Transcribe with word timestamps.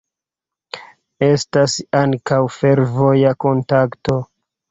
Estas 1.25 1.75
ankaŭ 2.01 2.41
fervoja 2.55 3.35
kontakto. 3.47 4.19